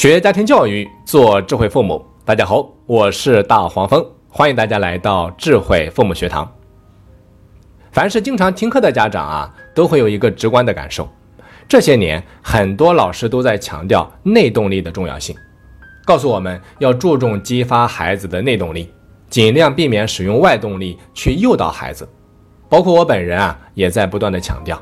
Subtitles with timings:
[0.00, 2.00] 学家庭教育，做智慧父母。
[2.24, 6.48] 大家好，我是大黄蜂，欢迎大家来到智慧父母学堂。
[7.90, 11.08] 凡是经常听课的家长啊，都会有一个直观的感受：
[11.66, 15.34] 这些年，很多老师都在强调内动力的重要性，
[16.04, 18.94] 告诉我们要注重激发孩子的内动力，
[19.28, 22.08] 尽量避免使用外动力去诱导孩子。
[22.68, 24.80] 包括我本人啊，也在不断的强调。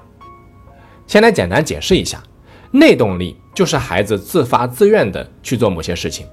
[1.06, 2.22] 先来简单解释一下，
[2.70, 3.36] 内动力。
[3.54, 6.26] 就是孩子自发自愿的去做某些事情，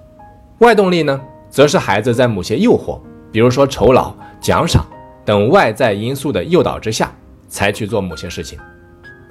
[0.59, 2.99] 外动力呢，则是孩子在某些诱惑，
[3.31, 4.85] 比如说酬劳、奖赏
[5.23, 7.15] 等外在因素的诱导之下，
[7.47, 8.59] 才去做某些事情。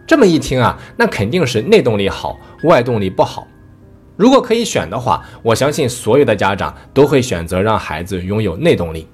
[0.07, 3.47] 这么一听啊，那肯定是内动力好，外动力不好。
[4.17, 9.07] 如果可以选的话，我相信所有的家长都会选择让孩子拥有内动力。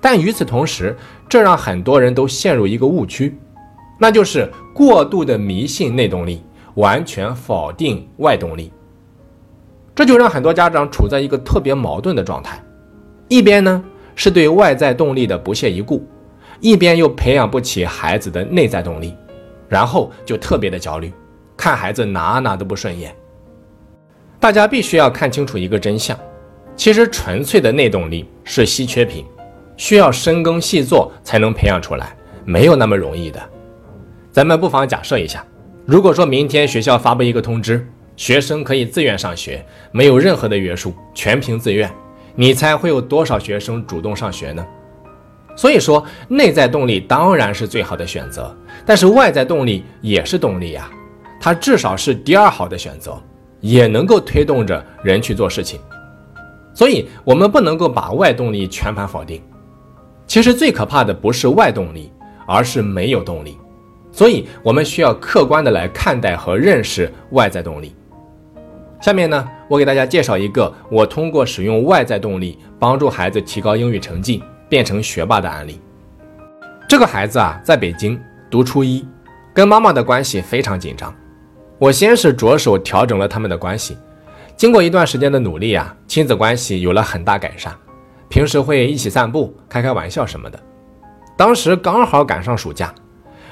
[0.00, 0.96] 但与此同时，
[1.28, 3.36] 这让很多人都陷入一个误区，
[3.98, 6.44] 那就是过度的迷信内动力。
[6.78, 8.72] 完全否定外动力，
[9.96, 12.62] 这就让很多家长处在一个特别矛盾的状态，
[13.26, 16.06] 一边呢是对外在动力的不屑一顾，
[16.60, 19.12] 一边又培养不起孩子的内在动力，
[19.68, 21.12] 然后就特别的焦虑，
[21.56, 23.12] 看孩子哪哪都不顺眼。
[24.38, 26.16] 大家必须要看清楚一个真相，
[26.76, 29.26] 其实纯粹的内动力是稀缺品，
[29.76, 33.40] 需要深耕细作才能培养出来，没有那么容易的。
[34.30, 35.44] 咱们不妨假设一下。
[35.88, 41.90] 如果说明天学校发布一个通知，学生可以自愿上学，没有任何的约束，全凭自愿，
[42.34, 44.62] 你猜会有多少学生主动上学呢？
[45.56, 50.90] 所以说，内在动力当然是最好的选择，但是外在动力也是动力呀，
[51.40, 53.18] 它至少是第二好的选择，
[53.60, 55.80] 也能够推动着人去做事情。
[56.74, 59.42] 所以，我们不能够把外动力全盘否定。
[60.26, 62.12] 其实最可怕的不是外动力，
[62.46, 63.56] 而是没有动力。
[64.18, 67.94] 所以，我们需要客观的来看待和认识外在动力。
[69.00, 75.80] 下面呢，我给大家介绍一个我通过使用外在动力帮助孩子提高英语成绩，变成学霸的案例。
[76.88, 78.20] 这个孩子啊，在北京
[78.50, 79.06] 读初一，
[79.54, 81.14] 跟妈妈的关系非常紧张。
[81.78, 83.96] 我先是着手调整了他们的关系，
[84.56, 87.72] 经过一段时间的努力啊，亲子关系有了很大改善。
[88.28, 90.58] 平时会一起散步、开开玩笑什么的。
[91.36, 92.92] 当时刚好赶上暑假。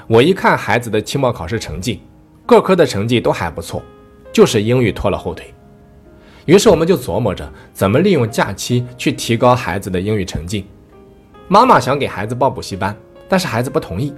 [0.07, 2.01] 我一看孩子的期末考试成绩，
[2.45, 3.83] 各科的成绩都还不错，
[4.31, 5.53] 就是英语拖了后腿。
[6.45, 10.65] 于是我们就琢磨着怎么利用假期去提高孩子的英语成绩。
[11.49, 12.95] 妈妈想给孩子报补习班，
[13.27, 14.13] 但是孩子不同意。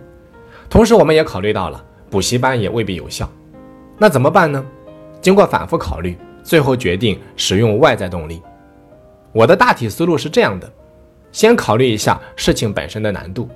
[0.69, 3.27] 同时，我们也考虑到了补习班也未必有效，
[3.97, 4.63] 那怎么办呢？
[5.19, 8.39] 经过反复考虑，最后决定使用外在动力。
[9.31, 10.71] 我的大体思路是这样的：
[11.31, 13.49] 先考虑一下事情本身的难度。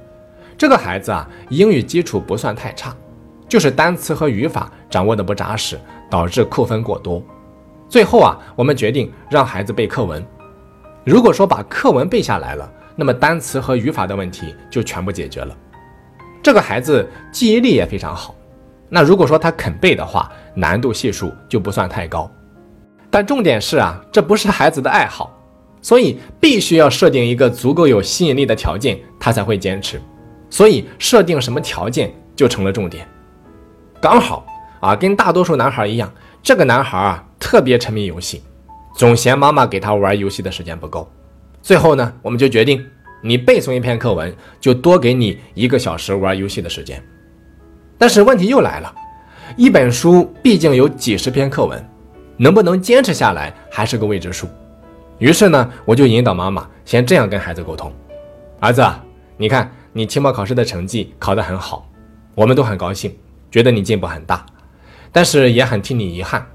[0.57, 2.95] 这个孩子啊，英语基础不算太差，
[3.47, 7.23] 就是单词和语法掌握的不扎实，导致扣分过多。
[7.89, 10.25] 最后啊，我们决定让孩子背课文。
[11.03, 15.55] 如果说把课文背下来了，那么单词和语法的问题就全部解决了。
[16.41, 18.33] 这个孩子记忆力也非常好，
[18.89, 22.29] 那如果说他肯背的话，难度系数就不算太高。
[23.09, 25.37] 但重点是啊，这不是孩子的爱好，
[25.81, 30.01] 所以必须要设定一个足够有吸引力的条件，他才会坚持。
[30.53, 33.07] 所以设定什么条件就成了重点。
[33.99, 34.45] 刚好
[34.81, 38.43] 啊，跟大多数男孩一样，这个男孩啊特别沉迷游戏，
[38.95, 41.11] 总嫌妈妈给他玩游戏的时间不够。
[41.63, 42.85] 最后呢，我们就决定，
[43.23, 47.03] 你背诵一篇课文，就多给你一个小时玩游戏的时间。
[47.97, 48.93] 但是问题又来了，
[49.57, 51.83] 一本书毕竟有几十篇课文，
[52.37, 54.47] 能不能坚持下来还是个未知数。
[55.17, 57.91] 于是呢，我就引导妈妈先这样跟孩子沟通：
[58.59, 58.85] 儿子，
[59.35, 59.67] 你看。
[59.95, 61.87] 你期末考试的成绩考得很好，
[62.33, 63.15] 我们都很高兴，
[63.51, 64.43] 觉得你进步很大，
[65.11, 66.45] 但是也很替你遗憾。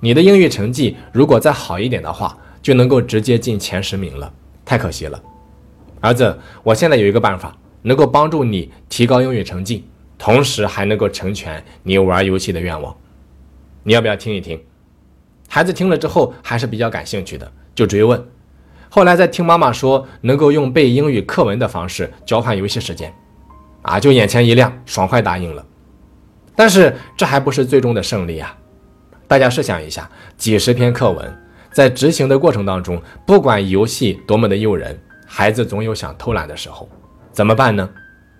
[0.00, 4.32] 你的英语成绩如果再好一点的话，就能够直接进前十名了，
[4.64, 5.22] 太可惜了。
[6.00, 9.84] 儿子，我现在有一个办法，能够帮助你提高英语成绩，
[10.16, 12.96] 同时还能够成全你玩游戏的愿望。
[13.82, 14.58] 你要不要听一听？
[15.48, 18.22] 孩子听了之后还是比较感兴趣的，就追问。
[18.96, 23.12] 后来在听妈妈说能够用背英语课文的方式交换游戏时间，
[23.82, 25.62] 啊，就眼前一亮，爽快答应了。
[26.54, 28.56] 但是这还不是最终的胜利啊！
[29.28, 31.30] 大家试想一下，几十篇课文
[31.70, 36.88] 在执行的过程当中，不管游戏多么的诱人，孩子总有想偷懒的时候，
[37.32, 37.86] 怎么办呢？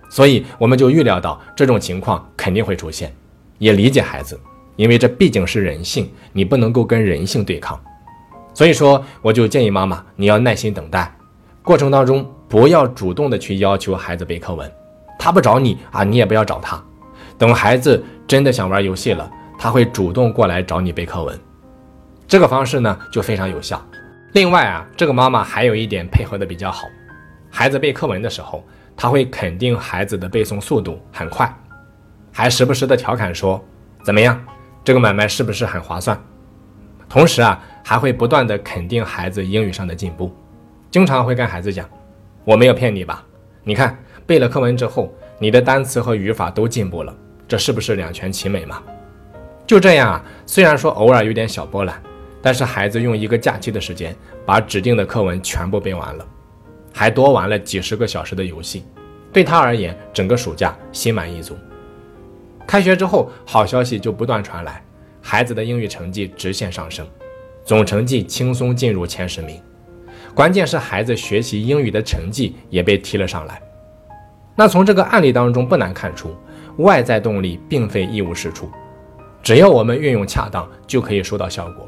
[0.08, 3.14] 所以我们就预料到这种情况肯定会出现，
[3.58, 4.40] 也理解孩子，
[4.76, 7.78] 因为这毕竟是人性，你不能够跟人性对抗。
[8.56, 11.14] 所以说，我就建议妈妈，你要耐心等待，
[11.62, 14.72] 过程当中不要主动的去要求孩子背课文，
[15.18, 16.82] 他不找你啊，你也不要找他。
[17.36, 21.38] 等孩子真的想玩游戏了，他会主动过来找你背课文。
[22.26, 23.78] 这个方式呢就非常有效。
[24.32, 26.88] 另外啊，这个妈妈还有一点配合的比较好，
[27.50, 28.64] 孩子背课文的时候，
[28.96, 31.54] 他会肯定孩子的背诵速度很快，
[32.32, 33.62] 还时不时的调侃说
[34.02, 34.42] ：“怎么样，
[34.82, 36.18] 这个买卖是不是很划算？”
[37.08, 40.34] 同时啊，还会不断的肯定孩子英语上的进步，
[40.90, 41.88] 经常会跟孩子讲
[42.44, 43.24] ：“我没有骗你吧？
[43.62, 43.96] 你看
[44.26, 47.16] 背了课文之后，你的单词和语法都进步了，
[47.46, 48.82] 这是不是两全其美嘛？”
[49.68, 52.02] 就这样啊，虽然说偶尔有点小波澜，
[52.42, 54.12] 但是孩子用一个假期的时间
[54.44, 56.26] 把指定的课文全部背完了，
[56.92, 58.84] 还多玩了几十个小时的游戏，
[59.32, 61.56] 对他而言，整个暑假心满意足。
[62.66, 64.82] 开学之后，好消息就不断传来。
[65.22, 67.06] 孩子的英语成绩直线上升，
[67.66, 69.60] 总成绩轻松进入前十名。
[70.32, 73.60] 关键是孩子学习英语的成绩也被提了上来。
[74.54, 76.34] 那从这个案例当中不难看出，
[76.78, 78.70] 外在动力并非一无是处，
[79.42, 81.86] 只要我们运用恰当，就可以收到效果。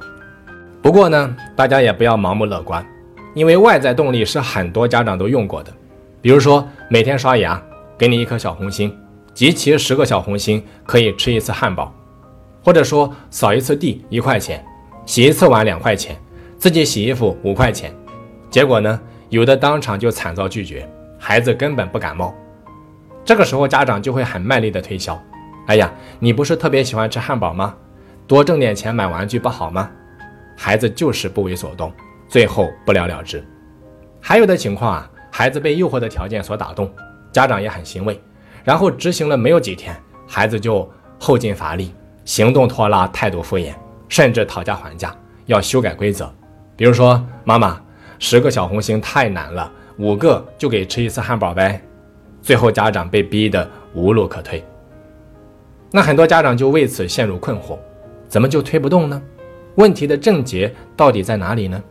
[0.83, 2.85] 不过呢，大家也不要盲目乐观，
[3.35, 5.73] 因为外在动力是很多家长都用过的。
[6.21, 7.63] 比如说每天刷牙，
[7.97, 8.93] 给你一颗小红心，
[9.33, 11.95] 集齐十个小红心可以吃一次汉堡。
[12.65, 14.63] 或者说扫一次地一块钱，
[15.09, 16.15] 洗一次碗两块钱，
[16.59, 17.91] 自己洗衣服五块钱，
[18.51, 19.01] 结果呢，
[19.31, 20.87] 有的当场就惨遭拒绝，
[21.19, 22.35] 孩子根本不感冒。
[23.25, 25.19] 这个时候家长就会很卖力的推销，
[25.67, 27.75] 哎呀，你不是特别喜欢吃汉堡吗？
[28.27, 29.91] 多挣点钱买玩具不好吗？
[30.55, 31.91] 孩子就是不为所动，
[32.29, 33.43] 最后不了了之。
[34.21, 36.93] 还有的情况啊，孩子被诱惑的条件所打动，
[37.33, 38.21] 家长也很欣慰，
[38.63, 39.97] 然后执行了没有几天，
[40.27, 40.87] 孩子就
[41.19, 41.95] 后劲乏力。
[42.27, 43.73] 行动拖拉，态度敷衍，
[44.09, 45.15] 甚至讨价还价，
[45.47, 46.33] 要修改规则。
[46.77, 47.81] 比如说，妈妈，
[48.19, 51.81] 十个小红心太难了，五个就给吃一次汉堡呗。
[52.41, 54.65] 最后家长被逼得无路可退。
[55.91, 57.79] 那很多家长就为此陷入困惑，
[58.29, 59.21] 怎么就推不动呢？
[59.75, 61.83] 问题的症结到底在哪里呢？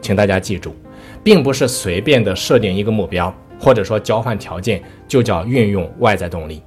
[0.00, 0.74] 请大家记住，
[1.22, 6.62] 并不是随便的设定一个目标，或者说交换条件就叫运用外在动力。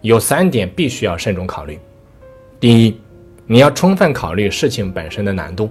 [0.00, 1.78] 有三点必须要慎重考虑。
[2.60, 3.00] 第一，
[3.50, 5.70] 你要充分考虑事情本身的难度；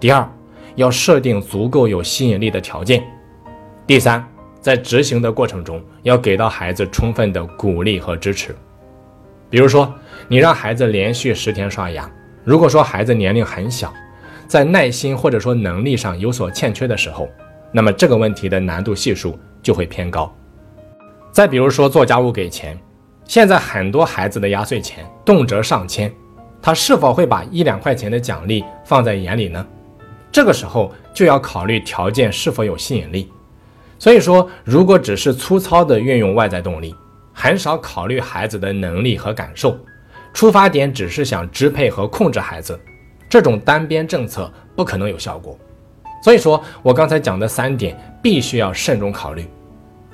[0.00, 0.26] 第二，
[0.76, 3.02] 要设定足够有吸引力的条件；
[3.86, 4.26] 第三，
[4.62, 8.56] 在执行的过程中要给到孩子充分的鼓励和支持。
[9.50, 9.92] 比如说，
[10.26, 12.10] 你让孩子连续十天刷牙，
[12.44, 13.92] 如果说孩子年龄很小，
[14.48, 17.28] 在耐心或者说能力上有所欠缺的时候，
[17.72, 20.34] 那么这个问题的难度系数就会偏高。
[21.30, 22.74] 再比如说，做家务给钱。
[23.26, 26.10] 现在很多孩子的压岁钱动辄上千，
[26.60, 29.64] 他是否会把一两块钱的奖励放在眼里呢？
[30.32, 33.30] 这个时候就要考虑条件是否有吸引力。
[33.98, 36.94] 所以说，如果只是粗糙的运用外在动力，
[37.32, 39.78] 很少考虑孩子的能力和感受，
[40.32, 42.78] 出发点只是想支配和控制孩子，
[43.28, 45.58] 这种单边政策不可能有效果。
[46.22, 49.46] 所以说我刚才讲的三点必须要慎重考虑。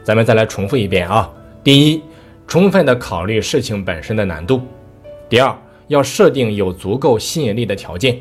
[0.05, 1.31] 咱们再来重复一遍啊，
[1.65, 2.03] 第一。
[2.49, 4.61] 充分的考虑事情本身的难度。
[5.27, 5.57] 第二，
[5.93, 8.19] 要设定有足够吸引力的条件。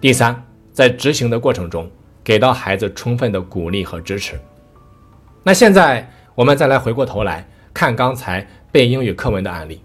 [0.00, 0.40] 第三，
[0.72, 1.90] 在执行的过程中，
[2.22, 4.38] 给到孩子充分的鼓励和支持。
[5.42, 7.44] 那现在我们再来回过头来
[7.74, 9.80] 看刚才背英语课文的案例。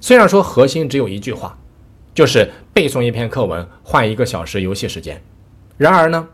[0.00, 1.58] 虽然说核心只有一句话，
[2.14, 5.22] 就是背诵一篇课文换一个小时游戏时间，
[5.76, 6.26] 然而呢，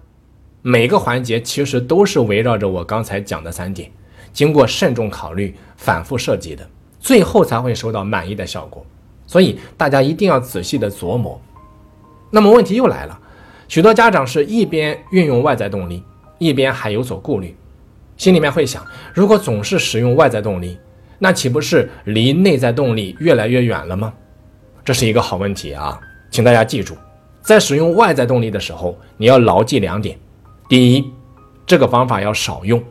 [0.62, 3.90] 每个环节其实都是围绕着我刚才讲的三点。
[4.32, 6.64] 经过慎重考虑、反复设计的，
[7.00, 8.86] 最后才会收到满意的效果。
[9.26, 11.40] 所以大家一定要仔细的琢磨。
[12.30, 13.18] 那么问题又来了，
[13.68, 16.02] 许多家长是一边运用外在动力，
[16.38, 17.56] 一边还有所顾虑，
[18.16, 20.78] 心里面会想：如果总是使用外在动力，
[21.18, 24.12] 那岂不是离内在动力越来越远了吗？
[24.84, 26.94] 这是一个好问题啊，请大家记住，
[27.42, 30.18] 在使用外在动力的时候，你要牢记两点：
[30.68, 31.10] 第一，
[31.66, 32.82] 这个方法要少用。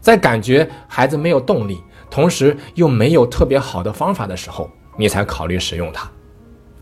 [0.00, 1.78] 在感觉孩子没有动力，
[2.10, 6.10] 同时又没有特别好的方法的时候，你才考虑使用它。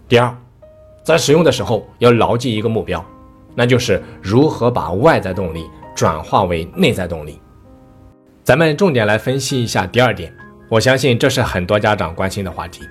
[0.08, 0.34] 第二，
[1.02, 3.04] 在使用的时候要牢记一个目标，
[3.54, 5.64] 那就是如何把外在动力
[5.94, 7.40] 转化为内在动力。
[8.44, 10.34] 咱们重点来分析一下第二点，
[10.68, 12.82] 我相信这是很多家长关心的话题：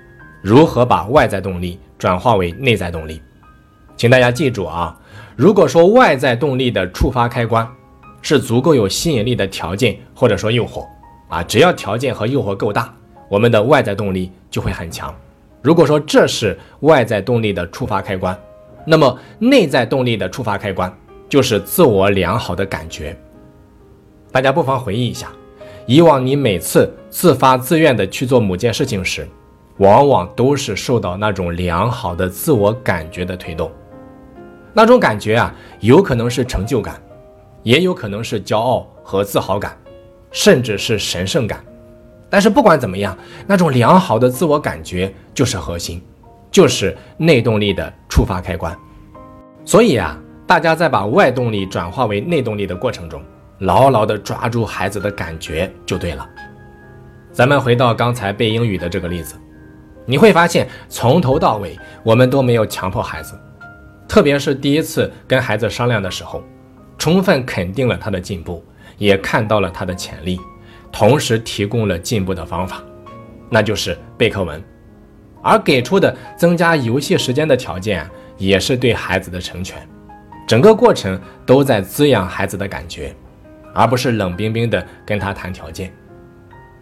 [0.41, 3.21] 如何把外在动力转化为内在动力？
[3.97, 4.97] 请大家记住啊，
[5.35, 7.67] 如果说外在动力的触发开关。
[8.23, 10.85] 是足够有吸引力的条件或者说诱惑
[11.27, 12.93] 啊，只要条件和诱惑够大，
[13.31, 15.15] 我们的外在动力就会很强。
[15.61, 18.37] 如果说这是外在动力的触发开关，
[18.85, 20.93] 那么内在动力的触发开关
[21.29, 23.17] 就是自我良好的感觉。
[24.33, 25.31] 大家不妨回忆一下，
[25.85, 29.25] 以往你每次自发自愿的去做某件事情时，
[29.77, 33.71] 往往都是受到那种良好的自我感觉的推动。
[34.73, 37.01] 那种感觉啊，有可能是成就感，
[37.63, 39.77] 也有可能是骄傲和自豪感，
[40.31, 41.63] 甚至是神圣感。
[42.31, 46.01] 但是不管怎么样，那种良好的自我感觉就是核心，
[46.49, 48.75] 就是内动力的触发开关。
[49.65, 53.21] 所以啊，大家在把外动力转化为内动力的过程中，
[53.59, 56.25] 牢牢地抓住孩子的感觉就对了。
[57.33, 59.35] 咱们回到刚才背英语的这个例子，
[60.05, 63.37] 你会发现从头到尾我们都没有强迫孩子，
[64.07, 66.41] 特别是第一次跟孩子商量的时候，
[66.97, 68.63] 充分肯定了他的进步，
[68.97, 70.39] 也看到了他的潜力。
[70.91, 72.83] 同时提供了进步的方法，
[73.49, 74.61] 那就是背课文，
[75.41, 78.07] 而给出的增加游戏时间的条件
[78.37, 79.87] 也是对孩子的成全。
[80.47, 83.15] 整个过程都在滋养孩子的感觉，
[83.73, 85.93] 而不是冷冰冰的跟他谈条件。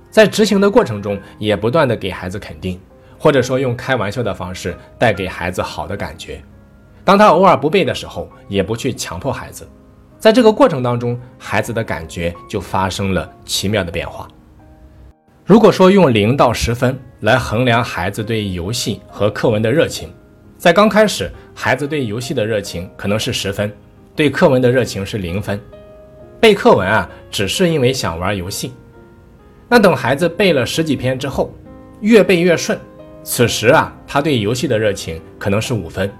[0.10, 2.80] 在执行的过程中，也不断的给孩子肯定，
[3.20, 6.42] 或者说用开玩笑的方式带给孩子好的感觉。
[7.06, 9.68] 当他偶尔不背的时候，也不去强迫孩子。
[10.20, 14.28] 在这个过程当中，孩子的感觉就发生了奇妙的变化。
[15.46, 20.14] 如果说用零到十分来衡量孩子对游戏和课文的热情，
[20.58, 23.74] 在刚开始，孩子对游戏的热情可能是十分，
[24.14, 25.60] 对课文的热情是零分。
[26.38, 28.74] 背课文啊，只是因为想玩游戏。
[29.70, 31.54] 那等孩子背了十几篇之后，
[32.02, 32.78] 越背越顺，
[33.24, 36.12] 此时啊，他对游戏的热情可能是五分，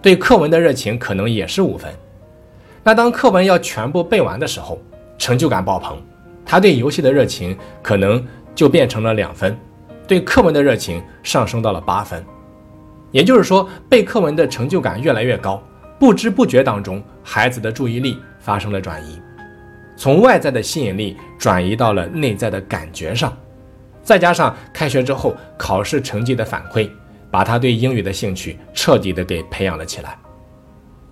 [0.00, 1.92] 对课文的热情可能也是五分。
[2.82, 4.80] 那当课文要全部背完的时候，
[5.18, 5.98] 成就感爆棚，
[6.44, 9.58] 他对游戏的热情可能就变成了两分，
[10.06, 12.24] 对课文的热情上升到了八分。
[13.10, 15.62] 也就是说，背课文的成就感越来越高，
[15.98, 19.20] 不知不觉当中，孩子的注意力发生了转移，
[19.96, 23.36] 从外在的吸引力转移到了内在的感觉上，
[24.02, 26.88] 再加上开学之后考试成绩的反馈，
[27.30, 30.16] 把他对英语的兴趣彻底的给培养了起来。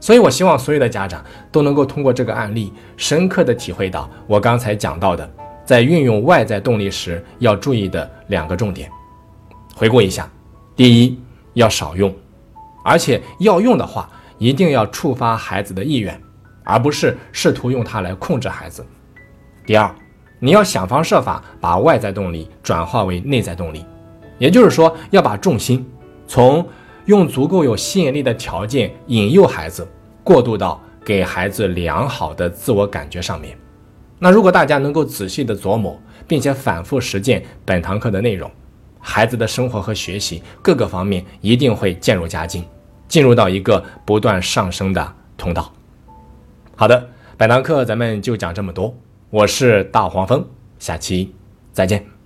[0.00, 5.28] 所以，我希望所有的家长都能够通过这个案例，深刻的体会到我刚才讲到的，
[5.64, 8.88] 在运用外在动力时要注意的两个重点。
[9.74, 10.30] 回顾一下：
[10.76, 11.18] 第一，
[11.54, 12.14] 要少用，
[12.84, 16.18] 而且要用的话，一定要触发孩子的意愿，
[16.62, 18.86] 而不是试图用它来控制孩子。
[19.66, 19.92] 第二，
[20.38, 23.84] 你要想方设法把外在动力转化为内在动力，
[24.38, 25.84] 也就是说，要把重心
[26.28, 26.64] 从。
[27.08, 29.88] 用足够有吸引力的条件引诱孩子，
[30.22, 33.56] 过渡到给孩子良好的自我感觉上面。
[34.18, 38.50] 那如果大家能够仔细的琢磨，并且反复实践本堂课的内容，
[39.00, 42.62] 孩子的生活和学习各个方面一定会渐入佳境，
[43.08, 45.72] 进入到一个不断上升的通道。
[46.76, 48.94] 好的，本堂课咱们就讲这么多，
[49.30, 50.46] 我是大黄蜂，
[50.78, 51.34] 下期
[51.72, 52.17] 再见。